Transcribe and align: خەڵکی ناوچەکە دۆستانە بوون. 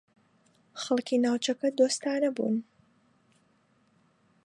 خەڵکی 0.81 1.17
ناوچەکە 1.25 1.67
دۆستانە 1.77 2.29
بوون. 2.35 2.57